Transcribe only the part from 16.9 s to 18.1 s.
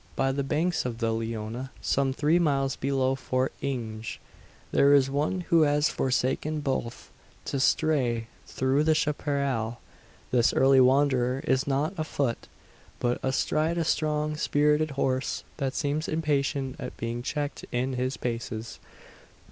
being checked in